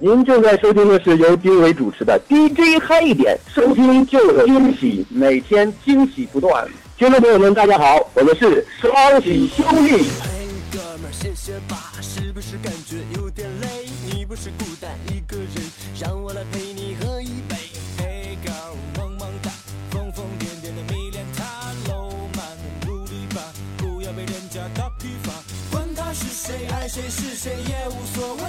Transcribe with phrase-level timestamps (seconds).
[0.00, 6.64] 您正在收听的是由丁伟主持的 DJ 嗨一点，收听就有惊喜，每天惊喜不断。
[6.96, 10.06] 听众朋友们，大家好，我们是双喜兄弟。
[26.98, 28.42] 谁，是谁也无所谓。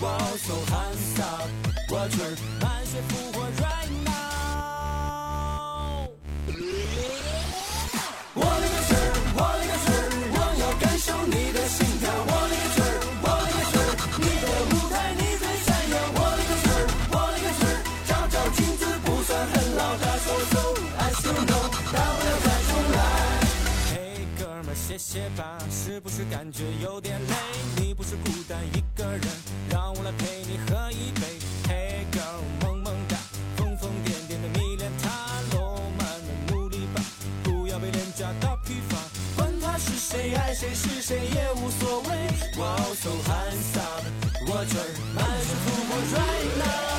[0.00, 0.06] 我
[0.38, 1.50] ，so handsome,
[1.88, 4.12] water, 满血复活 right now。
[8.34, 8.98] 我勒个去儿，
[9.34, 9.98] 我勒个去儿，
[10.30, 12.06] 我要感受你的心跳。
[12.14, 12.86] 我勒个去儿，
[13.22, 13.90] 我勒个去儿，
[14.22, 15.92] 你的舞台你最闪耀。
[16.14, 17.74] 我勒个去儿，我勒个去儿，
[18.06, 20.54] 照照镜子不算很老，大手手
[20.96, 22.98] ，I still know，大不了再重来。
[23.90, 27.34] 嘿，哥们儿，歇歇吧，是不是感觉有点累？
[27.78, 29.26] 你是孤单一个人，
[29.68, 31.22] 让我来陪你喝一杯。
[31.66, 33.16] Hey，girl，萌萌哒，
[33.56, 35.10] 疯疯癫癫的迷恋他，
[35.56, 37.02] 浪漫的努力吧，
[37.42, 38.96] 不要被廉价打疲乏。
[39.34, 42.10] 管他是谁，爱谁是谁也无所谓。
[42.56, 44.04] Wow，so handsome，
[44.46, 44.76] 我这
[45.12, 46.95] 满血复活 right now。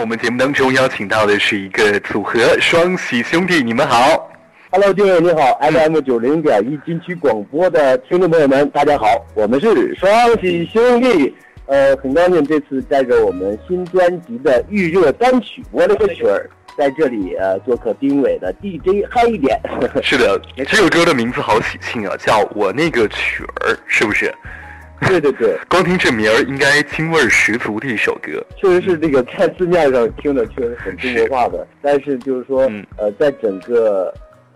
[0.00, 4.30] 我们节目当中邀请到的是一个组合双喜兄弟，你们好。
[4.70, 11.34] Hello，丁伟你好，FM 九零点一金曲广播的听众朋友们，大家好，我们是双喜兄弟。
[11.66, 19.60] 呃，很高兴这次带着我们新专辑的预热单曲《我勒个曲儿》在这里呃做客丁伟的 DJ 嗨一点。
[20.02, 24.34] 是的， 这首歌的名字好喜庆啊，叫我那个曲儿，是不是？
[25.08, 28.42] 对对对， 光听这名儿，应该京味儿十足的一首歌。
[28.56, 34.12] 确实是这个在字面上听着确实很中国化的，但是就是说嗯，呃，在整个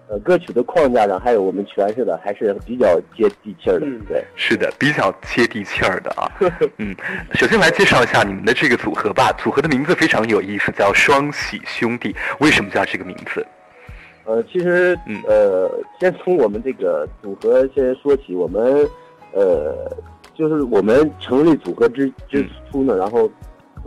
[0.09, 3.87] 呃歌曲的框架上，还有我们诠释的还是比较接地气儿的。
[4.07, 6.31] 对，是的，比较接地气儿的啊。
[6.79, 6.95] 嗯，
[7.35, 9.33] 首先来介绍一下你们的这个组合吧。
[9.39, 12.15] 组合的名字非常有意思，叫双喜兄弟。
[12.39, 13.45] 为什么叫这个名字？
[14.27, 18.63] 呃，其实嗯呃，先从我们这个组合先说起，我们
[19.33, 19.91] 呃，
[20.35, 23.31] 就是我们成立组合之之初呢，然后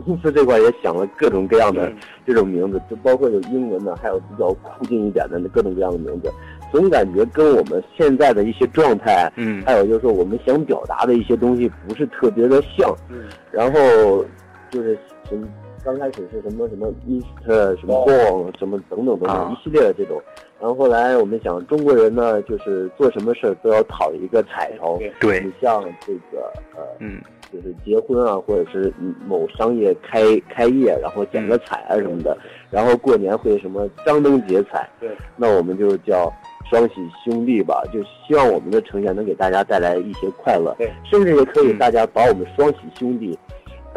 [0.05, 1.91] 公司这块也想了各种各样的
[2.25, 6.31] 这种名字，就包括有英文的，还有比较酷劲一点的各种各样的名字，
[6.71, 9.63] 总感觉跟我们现在的一些状态，嗯。
[9.65, 13.25] 还有就是说我们想表达的一些东西不是特别的像，嗯。
[13.51, 14.23] 然后
[14.69, 14.97] 就是
[15.87, 19.45] 刚开始是什么什么 Mr 什么 Born 什么等等等啊。
[19.45, 20.21] 等一系列的这种，
[20.59, 25.39] 然后后来我们想中国人呢，就是做什么事儿都要讨一个彩头，对。
[25.39, 27.21] 你像这个呃，嗯。
[27.49, 28.93] 就是结婚啊，或者是
[29.25, 30.19] 某商业开
[30.49, 32.37] 开业，然后剪个彩啊什么的，
[32.69, 36.29] 然后过年会什么张灯结彩，对，那我们就叫
[36.69, 41.77] 双喜兄弟吧，就希望我们的成员能给大家带来一些快乐，对，甚至也可以嗯。
[41.77, 43.39] 大家把我们双喜兄弟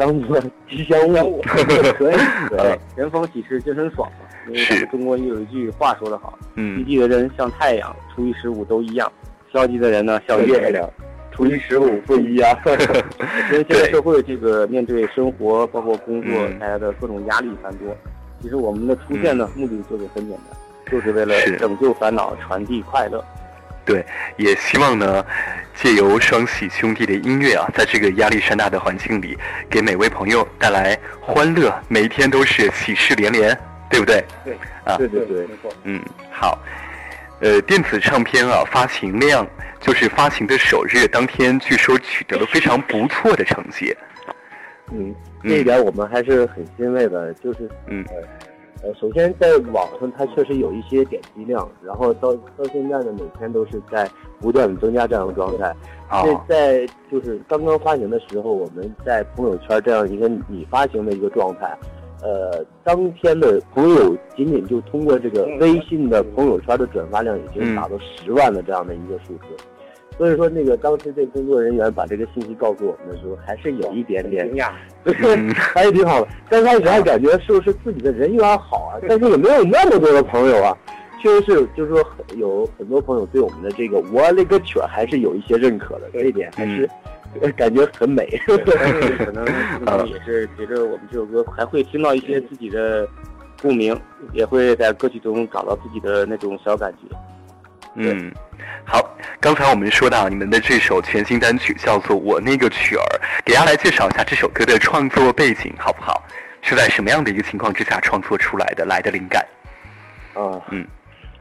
[0.01, 2.15] 当做吉祥物， 可以，
[2.49, 4.25] 对， 人逢喜事精神爽嘛。
[4.47, 9.07] 因为咱们中国也有一句话说得好，积嗯极的人像太阳，初一十五都一样；
[9.53, 10.89] 消极的人呢像月亮。
[11.31, 12.57] 初一十五不一样。
[13.51, 16.57] 因为现在社会这个面对生活包括工作嗯。
[16.57, 17.95] 带来的各种压力繁多，
[18.41, 23.23] 其实我们的出现呢，目的就是很简单，就是为了拯救烦恼，传递快乐。
[23.91, 24.05] 对，
[24.37, 25.25] 也希望呢，
[25.75, 29.37] 借由双喜兄弟的音乐啊，在这个压力山大的环境里，
[29.69, 33.57] 给每位朋友带来欢乐，每一天都是喜事连连，
[33.89, 34.23] 对不对？
[34.45, 34.53] 对，
[34.85, 35.73] 啊，对对对，没错。
[35.83, 36.01] 嗯，
[36.31, 36.57] 好。
[37.41, 39.45] 呃，电子唱片啊，发行量
[39.79, 43.93] 就是发行的首日当天，据说取得了非常不错的成绩。
[44.93, 45.13] 嗯，
[45.43, 48.15] 这一点我们还是很欣慰的，就是嗯呃，
[48.99, 55.73] 首先在网上它确实有一些点击量，然后到到现在呢，每天都是在不断的增加这样的状态。
[56.09, 61.77] 啊这在就是刚刚发行的时候，我们在朋友圈这样一个拟发行的一个状态，
[62.21, 69.63] 呃，当天的朋友仅仅就通过这个微信的朋友圈的转发量已经达到十万的这样的一个数字。
[70.21, 74.69] 所以说，那个当时这工作人员把这个信息告诉我们的时候，还是有一点点惊讶，
[75.57, 76.27] 还是挺好的。
[76.47, 80.77] 刚开始还感觉是不是自己的人缘好啊， 但是也没有那么多的朋友啊。
[81.19, 86.87] 确实是，就是说很有很多朋友对我们的这个我勒个去还是有一些认可的，这一点还是、
[87.41, 88.27] 呃 感觉很美。
[88.45, 89.43] 可能
[90.07, 93.07] 也是觉着我们这首歌还会听到一些自己的
[93.59, 93.99] 共鸣，
[94.33, 97.17] 也会在歌曲中找到自己的那种小感觉。
[97.95, 98.31] 嗯，
[98.85, 99.10] 好，
[99.41, 103.01] 刚才我们说到你们的这首全新单曲叫做《我那个曲儿》，
[103.43, 106.23] 给大家来介绍一下这首歌的创作背景好不好？
[106.61, 108.85] 是在什么样的一个情况之下创作出来的？
[108.85, 109.43] 来的灵感？
[110.35, 110.85] 啊，嗯，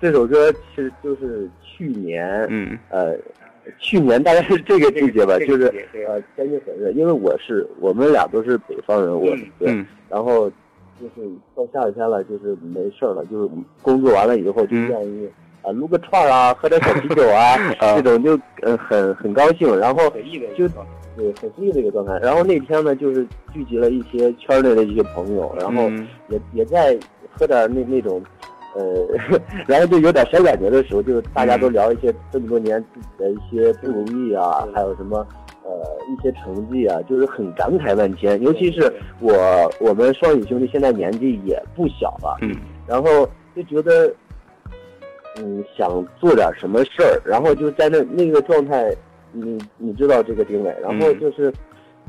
[0.00, 3.14] 这首歌其实就是去年，嗯呃，
[3.78, 5.66] 去年大概是这个季节吧，就是
[6.08, 10.48] 呃天气很热，因为我是我们俩都是北方人，我嗯对，然后
[10.98, 13.50] 就是到下雨天了，就是没事儿了，就是
[13.82, 15.28] 工作完了以后就愿意
[15.62, 20.68] 啊撸个串儿啊，喝点小啤酒啊， 啊这种就呃很很高兴，然后随意的就
[21.16, 22.18] 对很随意的一个状态。
[22.18, 26.98] 然后那天呢，就是聚集了一些圈内的一些朋友，然后嗯也也在
[27.32, 28.22] 喝点那那种。
[28.72, 29.04] 呃，
[29.66, 35.26] 然后就有点小感觉的时候，就是大家都聊一些这么多年自己的一些不容易啊，还有什么
[35.64, 35.70] 呃
[36.08, 38.40] 一些成绩啊，就是很感慨万千。
[38.40, 38.82] 尤其是
[39.18, 39.34] 我
[39.80, 42.54] 我们双语兄弟现在年纪也不小了，嗯
[42.86, 44.14] 然后就觉得
[45.38, 48.94] 嗯想做点什么事儿，然后就在那那个状态，
[49.32, 51.52] 你你知道这个定位，然后嗯就是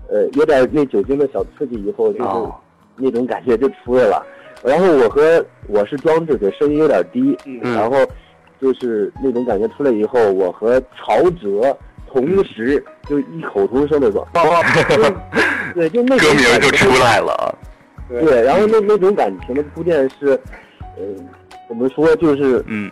[0.09, 2.53] 呃有点那酒精的小刺激以后，就是哦。
[2.97, 4.23] 那种感觉就出来了。
[4.63, 7.73] 然后我和我是装置的声音有点低，嗯。
[7.73, 7.97] 然后
[8.59, 11.75] 就是那种感觉出来以后，我和曹哲
[12.07, 15.03] 同时就异口同声的说，就
[15.73, 17.57] 对，就那种 歌名就出来了。
[18.09, 20.39] 对，然后那那种感情的铺垫是，
[20.97, 21.03] 呃，
[21.67, 22.91] 怎么说就是嗯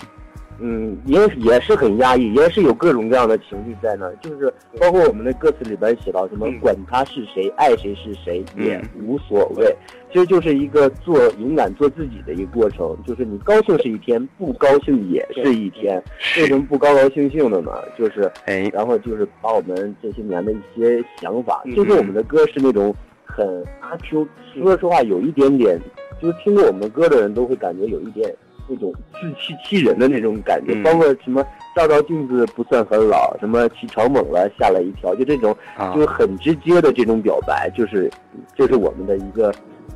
[0.62, 9.76] 嗯，也也是很压抑，也是有各种各样的情绪在那儿，就是包括我们的歌词里边写到什么，管他是谁，爱谁是谁也无所谓，
[10.12, 16.02] 其实就是一个做勇敢做自己的一个过程，就是你高兴是一天，不高兴也是一天，
[16.38, 17.72] 为什，么不高高兴兴的呢？
[17.98, 24.28] 就是哎，然后就是把我们这些年的一些想法，嗯其实我们的歌是那种很阿 Q，
[24.62, 25.80] 说实话有一点点，
[26.22, 28.36] 就是听过我们歌的人都会感觉有一点
[28.70, 30.84] 那种自欺欺人的那种感觉，嗯。
[30.84, 31.44] 包括什么
[31.76, 35.94] 照照镜子不算很老，什么起床猛了吓了一跳，就这种啊。
[35.94, 38.10] 就是很直接的这种表白，就是
[38.56, 39.48] 这是我们的一个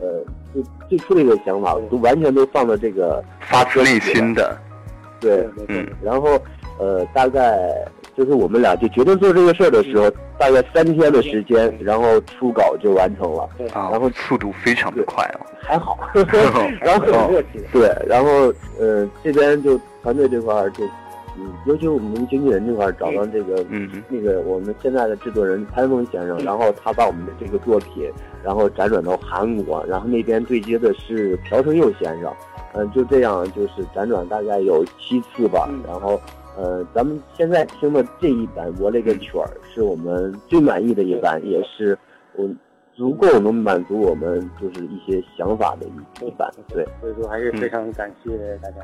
[0.01, 4.57] 呃最最初的一个想法，都完全都放到这个发自内心的。
[5.19, 5.87] 对，嗯。
[6.03, 6.39] 然后
[6.79, 7.69] 呃，大概
[8.15, 13.43] 就是我们俩就决定做这个事儿的时候，大概三天的时间，然后初稿就完成了，
[13.73, 15.39] 啊，然后速度非常的快啊。
[15.61, 15.97] 还好。
[16.81, 17.61] 然后很热情。
[17.71, 20.83] 对，然后呃，这边就团队这块儿就，
[21.37, 23.65] 嗯，尤其我们经纪人这块儿找到这个。
[23.69, 23.89] 嗯。
[24.09, 28.11] 那个我们现在的制作人潘峰先生，然后他把我们的这个作品，
[28.43, 32.31] 然后辗转到韩国，然后那边对接的是朴成佑先生，
[32.73, 35.81] 嗯、就这样就是辗转大概有七次吧，嗯。
[35.87, 36.19] 然后
[36.55, 41.97] 呃，咱们现在听的这一版《我那个曲儿》是我们最满意的一版，也是
[42.35, 42.47] 我
[42.95, 46.85] 足够能满足我们就是一些想法的一一版，对。
[47.01, 48.31] 所以说还是非常感谢
[48.61, 48.77] 大家。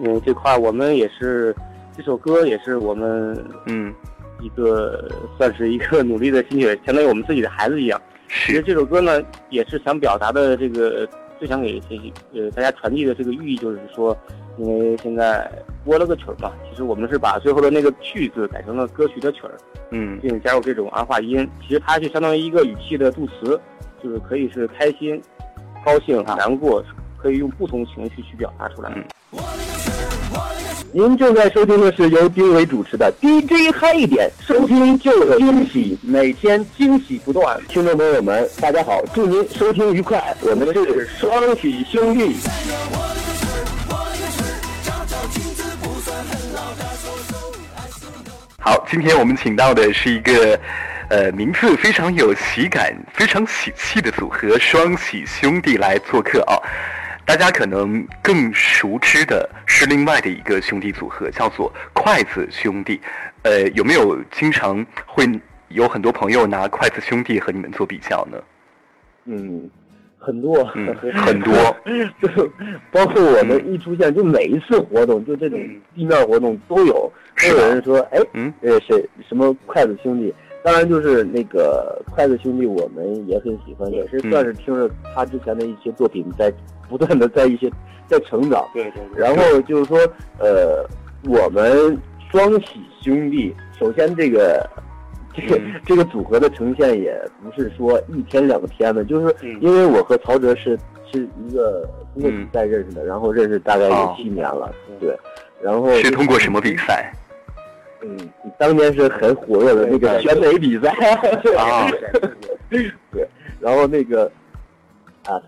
[0.00, 1.54] 因为这块我们也是
[1.96, 3.92] 这首歌也是我们嗯，
[4.40, 8.00] 一个算是一个努力的心血，相当于我们自己的孩子一样。
[8.28, 11.08] 其实，这首歌呢，也是想表达的这个
[11.40, 11.96] 最想给这
[12.34, 14.16] 呃大家传递的这个寓意，就是说，
[14.58, 15.50] 因为现在
[15.82, 19.56] 播了个曲儿嘛，其实我们是把最后的那个“去”字改成了歌曲的曲儿，
[19.90, 23.58] 嗯并加入这种儿化音，其实它是相当于一个语气的助词，
[24.02, 25.18] 就是可以是开心、
[25.82, 26.84] 高兴、难过、
[27.16, 28.92] 可以用不同情绪去表达出来。
[28.94, 29.02] 嗯
[30.92, 37.60] 您正在收听的是由丁伟主持的 DJ 嗨一点，收听就有惊喜，每天惊喜不断。
[37.68, 40.20] 听众朋友们，大家好，祝您收听愉快。
[40.40, 42.34] 我们是双喜兄弟。
[48.58, 50.58] 好，今天我们请到的是一个，
[51.08, 56.58] 呃，名字非常有喜感、非常喜气的组合——双喜兄弟来做客啊。
[57.30, 63.00] 大家可能更熟知的是另外的一个兄弟组合，叫做筷子兄弟。
[63.44, 65.24] 呃，有没有经常会
[65.68, 68.36] 有很多朋友拿筷子兄弟和你们做比较呢？
[69.26, 69.70] 嗯，
[70.18, 71.54] 很多，嗯， 很多。
[72.20, 72.50] 就
[72.90, 75.56] 包括我们一出现，就每一次活动，就这种
[75.94, 80.34] 地面活动都有，都有人说，哎，嗯呃，谁什么筷子兄弟？
[80.62, 86.52] 当然就是那个筷子兄弟，我们也很喜欢，也是嗯算是听着他之前的一些作品在
[86.88, 87.70] 不断的在一些
[88.06, 88.66] 在成长。
[88.72, 89.20] 对对对。
[89.20, 89.98] 然后就是说，
[90.38, 90.84] 呃，
[91.28, 91.96] 我们
[92.30, 94.68] 双喜兄弟，首先这个。
[95.32, 100.76] 这个嗯这个组合的呈现也不是说一天两天的，就是嗯因为我和曹哲是
[101.12, 105.16] 是一个通过比赛认识的，然后认识大概有哦七年了，对，
[105.62, 107.12] 然后是通过什么比赛？
[108.02, 108.16] 嗯，
[108.58, 110.90] 当年是很火热的那个选美比赛。
[111.56, 111.90] 啊。
[112.68, 113.28] 对，
[113.60, 114.30] 然后那个
[115.26, 115.40] 啊，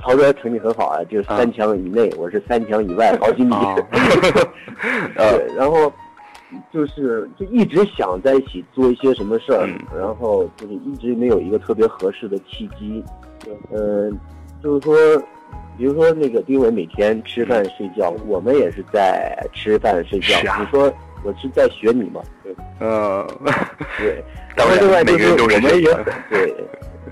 [0.00, 3.54] 曹哥成绩很好啊，就是三强以内，我是三强以外好几米。
[5.16, 5.92] 对，然后
[6.72, 9.78] 就是就一直想在一起做一些什么事儿，嗯。
[9.98, 13.04] 然后就是一直没有一个特别合适的契机。
[13.70, 14.10] 呃，
[14.62, 14.96] 就是说，
[15.78, 20.36] 比如说那个丁伟每天吃饭睡觉，我们也是在吃饭睡觉。
[20.58, 20.92] 你说
[21.24, 22.22] 我是在学你嘛？
[22.42, 23.26] 对呃，
[23.98, 24.22] 对。
[24.54, 25.92] 然然后另外就是我们也
[26.30, 26.54] 对，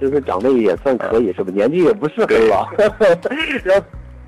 [0.01, 1.51] 就是长得也算可以，是吧？
[1.53, 2.69] 年纪也不是很老。
[3.65, 3.87] 然后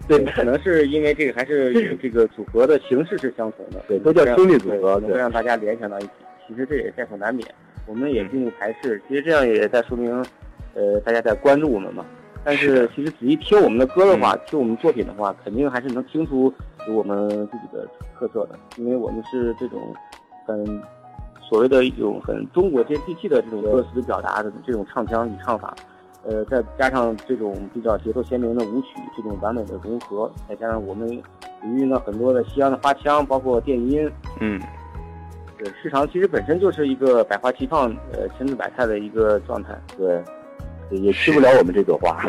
[0.09, 4.97] 对可能是因为这个还是这个组合的形式是相同的，对，都叫兄弟组合。
[4.97, 6.11] 会对，让大家联想到一起。
[6.47, 7.49] 其实这也在所难免，
[7.87, 9.00] 我们也并不排斥。
[9.09, 10.12] 其实这样也在说明，
[10.75, 12.05] 呃，大家在关注我们嘛。
[12.45, 17.87] 但是其实仔细听我们的歌的话，听我们作品的话，肯定还是能听出有我们自己的
[18.19, 19.81] 特色的，因为我们是这种
[20.47, 20.83] 很
[21.41, 25.75] 所谓的一种很中国接地气的这种歌词表达的这种唱腔与唱法。
[26.26, 31.07] 呃，再加上这种比较节奏鲜明的舞曲，这种完美的融合，再加上我们
[31.62, 34.11] 运用了很多的西洋的花腔，包括电音，
[34.41, 34.59] 嗯，
[35.59, 39.79] 对，市场其实本身就是一个百花齐放、呃千姿百态的一个状态。
[39.99, 40.25] 对
[40.91, 42.25] 也吃不了我们这朵花。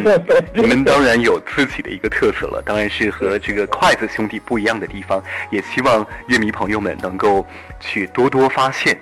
[0.54, 7.46] 你们当然有自己的一个特色了，当然是和这个筷子兄弟不一样的地方，也希望乐迷朋友们能够
[7.80, 8.98] 去多多发现，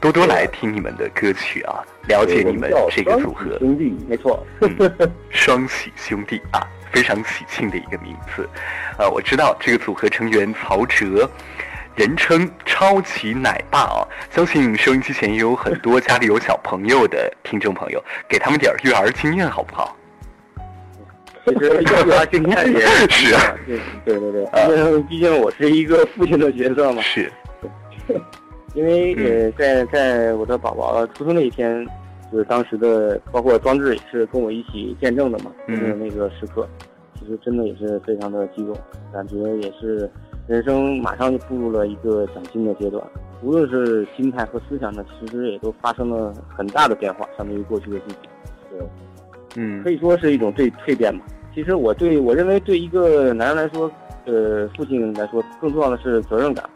[0.00, 3.58] 多多来听你们的歌曲啊，了解你们这个组合。
[3.58, 4.46] 兄弟，没错，
[5.30, 6.60] 双喜兄弟啊，
[6.92, 8.48] 非常喜庆的一个名字。
[8.98, 11.28] 呃，我知道这个组合成员曹哲，
[11.94, 14.08] 人称超级奶爸啊。
[14.30, 19.96] 相信收音机前也有很多家里有小朋友的听众朋友，给他们点儿育儿经验好不好？
[21.46, 27.02] 其实育儿经验也是啊，对对对对，毕竟毕竟我是一个父亲的角色嘛。
[27.02, 27.30] 是，
[28.72, 31.86] 因为呃，在在我的宝宝出生那一天，
[32.32, 36.66] 就是当时的，包括装置也是跟我一起见证的嘛，嗯见证那个时刻，
[37.20, 38.74] 其实真的也是非常的激动，
[39.12, 40.10] 感觉也是
[40.46, 43.02] 人生马上就步入了一个崭新的阶段，
[43.42, 48.16] 无论是心态和思想呢，其实也都发生了很大的变化，相对于过去的自己，
[48.70, 48.86] 对，
[49.56, 51.24] 嗯可以说是一种对蜕变吧。
[51.54, 53.90] 其实我对我认为对一个男人来说，
[54.26, 56.68] 呃，父亲来说，更重要的是责任感。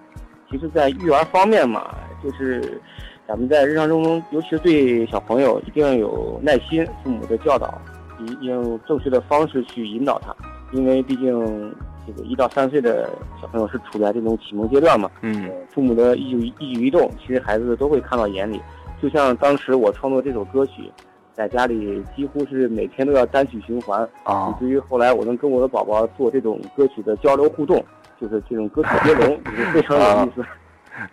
[0.51, 1.95] 其实，在育儿方面嘛，
[2.25, 2.81] 就是
[3.27, 7.79] 咱们在日常生活中，尤其是对小朋友，一定要有耐心，父母的教导，
[8.21, 10.35] 一定用正确的方式去引导他，
[10.73, 11.75] 因为毕竟
[12.09, 18.59] 这个一到三岁的小朋友是处在这种启蒙阶段嘛，嗯父母的一举一举一动，其实孩子都会看到眼里。
[19.03, 20.91] 就像当时我创作这首歌曲，
[21.35, 27.85] 在家里几乎是每天都要单曲循环，啊以至于后来我能跟我的宝宝做这种歌曲的交流互动，
[28.19, 30.45] 就是这种歌曲接龙， 就是非常有意思。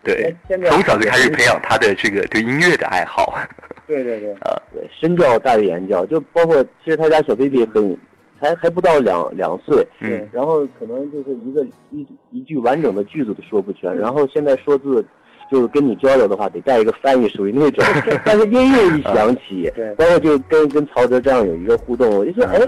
[0.02, 3.38] 对，从小就开始培养他的这个对音乐的爱好。
[3.86, 4.36] 对对对，
[4.74, 7.96] 对，身教大于言教，就包括其实他家小 baby 很
[8.40, 10.28] 还还不到两两岁，嗯。
[10.32, 15.06] 然后可能就是一个一一句完整的句子都说不全，然后现在说字。
[15.52, 17.86] 就是跟你交流的话，得带一个翻译，属于那种。
[18.26, 19.94] 但是音乐一响起，对。
[19.94, 22.60] 包括就跟跟曹哲这样有一个互动，我就说，哎，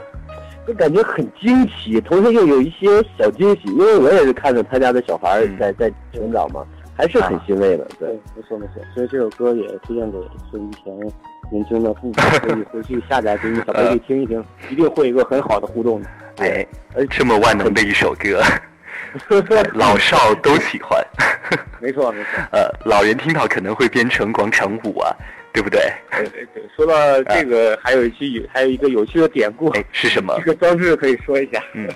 [0.68, 6.64] 就感觉很惊奇，同时又有一些小惊喜，因为我也是看着他家的小孩在在成长嘛，
[6.98, 7.86] 还是很欣慰的。
[8.00, 8.82] 对对，，没错没错。
[8.94, 10.18] 所以这首歌也推荐给
[10.52, 10.94] 收音前
[11.52, 16.10] 年轻的父母， 可以回去下载给你小 baby 听一听，一定会有一个很好的互动的。
[16.38, 16.66] 哎，
[17.10, 18.42] 这么万能的一首歌，
[19.74, 21.02] 老少都喜欢。
[21.80, 22.30] 没错没错。
[22.52, 25.16] 呃，老人听到可能会编成广场舞啊，
[25.54, 25.80] 对不对？
[26.12, 30.52] 对对对，说到这个，还有一句有还有一个有趣的典故，哎，是什么这？
[30.52, 31.64] 个装置可以说一下。
[31.74, 31.88] 嗯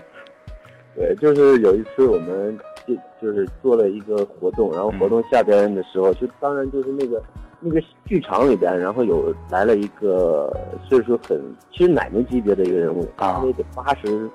[0.95, 2.57] 对，就是有一次我们
[2.95, 7.21] 就就是做了一个活动，然后活动下边的时候，就当然就是那个
[7.59, 10.51] 那个剧场里边，然后有来了一个
[10.87, 14.29] 岁数很其实奶奶级别的一个人物，啊因为得八十，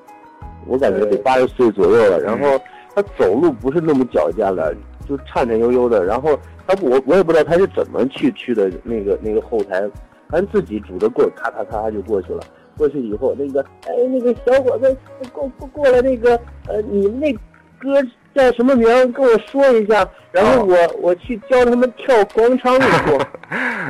[0.66, 2.58] 我感觉得八十岁左右了，然后
[2.94, 4.74] 他走路不是那么矫健了，
[5.08, 9.80] 就颤颤悠悠的，然后他我我也不知道他是怎么去去的那个那个后台，
[10.28, 12.40] 反正自己拄着棍儿咔咔咔就过去了。
[12.78, 14.94] 过去以后，那个哎，那个小伙子
[15.32, 17.32] 过过过来，那个呃，你们那
[17.78, 18.86] 歌叫什么名？
[19.12, 23.22] 跟我说一下，然后我、我去教他们跳广场舞。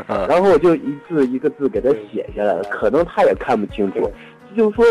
[0.07, 4.09] 呃， 然后我就一字一个字给他写下来了，可能他也看不清楚，
[4.57, 4.85] 就是说，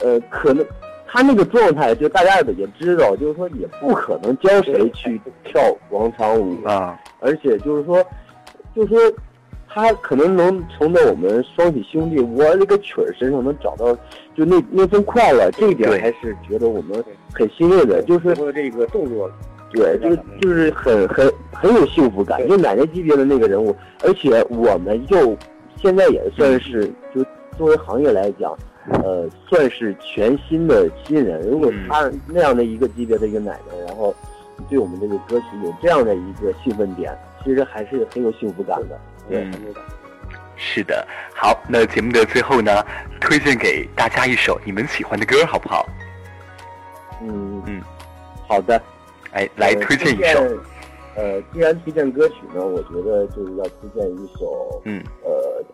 [0.00, 0.64] 呃，可能
[1.06, 8.04] 他那个状态，就大家也知道，就是说也不可能教谁去跳广场舞，啊，而且就是说，
[8.76, 9.00] 就是说，
[9.72, 13.94] 他可能能从到我们双喜兄弟我这个曲儿身上能找到，
[14.34, 19.30] 就那那份快乐，这一点还是觉得我们很欣慰的，就是这个动作，
[19.72, 23.72] 对，就是就是很很很有幸福感，就奶奶级别的那个人物，
[24.02, 25.36] 而且我们又
[25.76, 27.24] 现在也算是就
[27.56, 28.52] 作为行业来讲，
[29.04, 31.48] 呃，算是全新的新人。
[31.48, 34.12] 如果他那样的一个级别的一个奶奶，然后
[34.68, 38.98] 对我们这个歌曲有这样的一个兴奋点，其实还是很有幸福感的。
[39.30, 39.74] 对，嗯
[40.56, 41.06] 是的。
[41.34, 42.84] 好，那节目的最后呢，
[43.18, 45.86] 推荐给大家一首你们喜欢的歌，好不好？
[47.22, 47.80] 嗯嗯，
[48.46, 48.80] 好的。
[49.32, 50.42] 哎，来呃推荐一首。
[51.16, 55.64] 呃，既然推荐歌曲呢，我觉得就是要推荐一首，嗯，呃，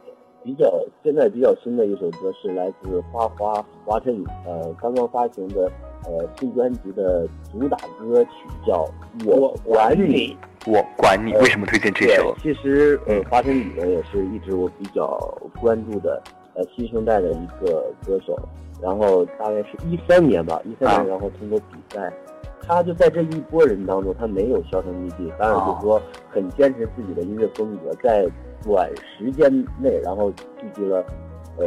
[0.45, 0.73] 比较
[1.03, 5.71] 现在比较新的一首歌，是来自花花华晨宇，呃，刚刚发行的
[6.07, 8.31] 呃新专辑的主打歌曲
[8.67, 8.89] 叫
[9.27, 10.35] 《我管你》。
[10.69, 12.35] 我管你，呃为什么推荐这首？
[12.43, 15.17] 对，其实呃嗯，华晨宇呢也是一直我比较
[15.61, 16.21] 关注的
[16.55, 18.37] 呃新生代的一个歌手，
[18.83, 22.13] 然后大概是一三年吧，一三啊年，然后通过比赛，
[22.67, 28.27] 他就在这一波人当中，他没有销声匿迹，当然就是说很坚持自己的音乐风格，在
[28.65, 29.49] 短时间
[29.81, 31.05] 内，然后聚集了
[31.59, 31.65] 呃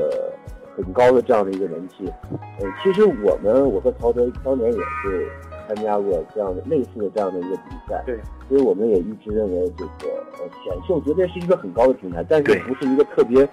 [0.84, 2.06] 很高的这样的一个人气。
[2.32, 5.28] 呃，其实我们我和曹德当年也是
[5.68, 13.48] 参加过这样的类似的这样的一个比赛，对，所以我们也一直认为这个呃选秀绝对是一个很高的平台，但是不是一个特别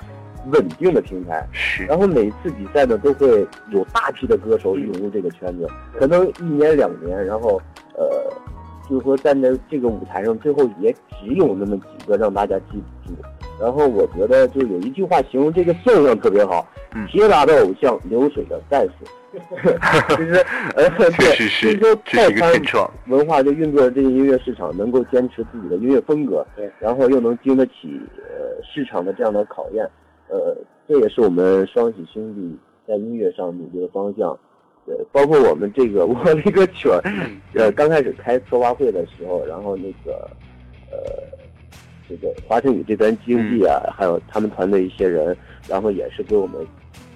[0.52, 1.46] 稳定的平台。
[1.52, 7.60] 是然后每次比赛呢，都会有大批的歌手涌入这个圈子，可能一年两年，然后
[7.96, 8.06] 呃，
[8.88, 13.12] 就是说站在这个舞台上，最后也只有那么几个让大家记住。
[13.60, 18.92] 然后我觉得就有一句话形容这个现象特别好嗯：铁打的偶像，流水的战士。
[20.16, 20.44] 其 实，
[20.76, 22.90] 呃， 确实是这是一个。
[23.08, 29.84] 文化就运作的这个音乐市场，能够坚持自己的音乐风格，对，然后又能经得起呃市场的这样的考验，
[30.28, 30.56] 呃，
[30.88, 32.56] 这也是我们双喜兄弟
[32.88, 34.38] 在音乐上努力的方向。
[34.86, 37.02] 对，包括我们这个 我那个曲儿，
[37.54, 40.30] 呃，刚开始开策划会的时候，然后那个
[40.90, 40.96] 呃，
[42.08, 45.36] 这个华晨宇这边经纪啊，还有他们团队一些人，
[45.68, 46.64] 然后也是给我们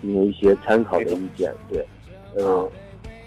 [0.02, 1.52] 进行一些参考的意见。
[1.68, 1.86] 对，
[2.36, 2.68] 嗯，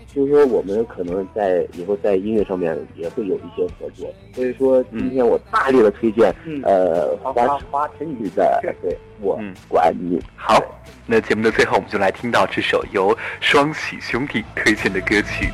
[0.07, 7.31] 就是说我们可能在以后在音乐上面也会有一些合作，所以说今天我大力的推荐，嗯呃，华
[7.71, 10.19] 华晨宇宇的，对我嗯管你。
[10.35, 10.61] 好，
[11.07, 15.49] 那节目的最后，我们就来听到这首由双喜兄弟推荐的歌曲。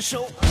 [0.00, 0.47] 收，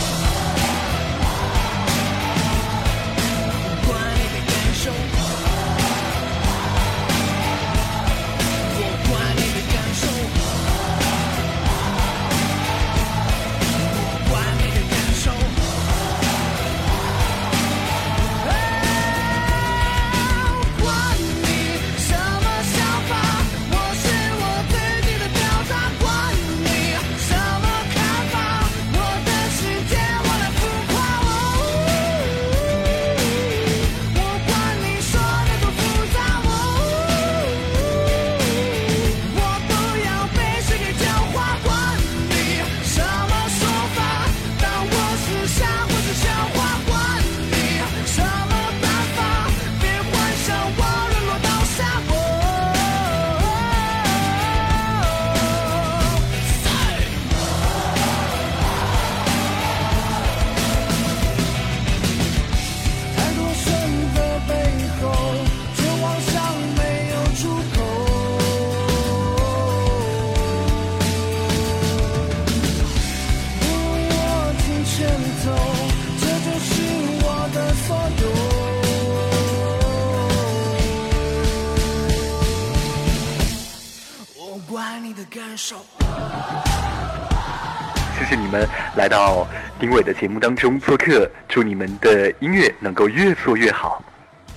[88.98, 89.48] 来到
[89.80, 94.04] 丁伟的节目当中做客，祝你们的音乐能够越做越好。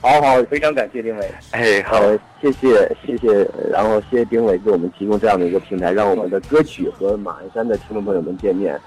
[0.00, 1.30] 好好，非常感谢丁伟。
[1.50, 8.80] 哎，好，好，谢谢谢谢，然后谢谢丁伟给我们提供这样的一个平台，让我们的歌曲和马鞍山的听众朋友们见面。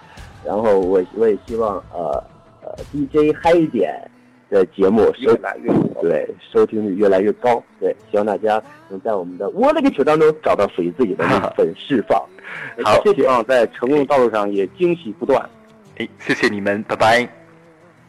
[0.44, 2.24] 然后我我也希望呃
[2.63, 3.94] 呃 DJ 嗨一点
[4.54, 7.62] 的节目收越来越对收听率越来越高。
[7.80, 12.22] 对，希望大家能在我们的我勒个球当中找到属于自己的那 份释放。
[12.84, 15.50] 好也希望在成功的道路上也惊喜不断。
[15.98, 17.28] 哎，谢谢你们，拜拜。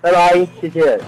[0.01, 0.99] 拜拜，谢谢。